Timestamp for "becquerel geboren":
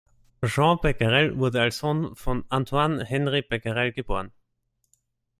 3.43-4.31